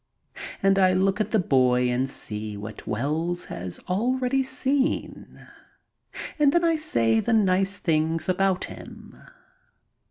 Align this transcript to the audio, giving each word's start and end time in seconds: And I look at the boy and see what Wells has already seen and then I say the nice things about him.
And 0.63 0.79
I 0.79 0.93
look 0.93 1.21
at 1.21 1.29
the 1.29 1.37
boy 1.37 1.87
and 1.89 2.09
see 2.09 2.57
what 2.57 2.87
Wells 2.87 3.45
has 3.53 3.77
already 3.87 4.41
seen 4.41 5.45
and 6.39 6.51
then 6.51 6.63
I 6.63 6.75
say 6.75 7.19
the 7.19 7.33
nice 7.33 7.77
things 7.77 8.27
about 8.27 8.63
him. 8.63 9.15